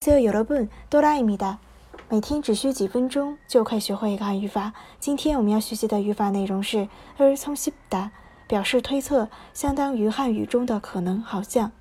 [0.00, 1.58] Yo, 有了 분， 哆啦 A 米哒！
[2.08, 4.72] 每天只需几分钟，就可以学会一个汉语法。
[4.98, 8.10] 今天我们要学习的语法内容是 “er 从西不哒”，
[8.48, 11.72] 表示推测，相当于汉语中的“可能”“好像”。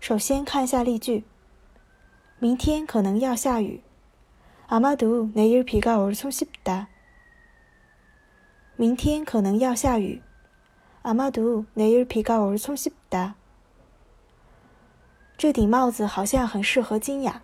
[0.00, 1.24] 首先看一下例句：
[2.40, 3.82] 明天可能要下雨。
[4.66, 6.88] 阿妈读奈日皮高 er 从西不哒，
[8.74, 10.20] 明天可能要下雨。
[11.05, 13.35] 아마도내일비가올총씹다
[15.37, 17.41] 这顶帽子好像很适合金雅。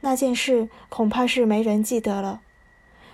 [0.00, 2.42] 那件事恐怕是没人记得了。